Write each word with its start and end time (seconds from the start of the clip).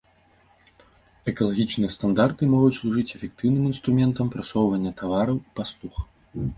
Экалагічныя 1.31 1.93
стандарты 1.97 2.43
могуць 2.55 2.73
служыць 2.79 3.05
эфектыўным 3.19 3.63
інструментам 3.71 4.27
прасоўвання 4.37 4.91
тавараў 5.05 5.37
і 5.47 5.59
паслуг. 5.63 5.93